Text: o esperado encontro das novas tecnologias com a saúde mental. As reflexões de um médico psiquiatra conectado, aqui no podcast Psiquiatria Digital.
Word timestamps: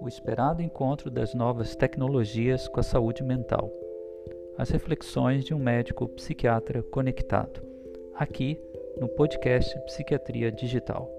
o 0.00 0.08
esperado 0.08 0.62
encontro 0.62 1.10
das 1.10 1.34
novas 1.34 1.74
tecnologias 1.74 2.68
com 2.68 2.80
a 2.80 2.82
saúde 2.82 3.22
mental. 3.22 3.72
As 4.58 4.70
reflexões 4.70 5.44
de 5.44 5.54
um 5.54 5.58
médico 5.58 6.08
psiquiatra 6.08 6.82
conectado, 6.82 7.62
aqui 8.14 8.60
no 8.98 9.08
podcast 9.08 9.78
Psiquiatria 9.86 10.50
Digital. 10.50 11.15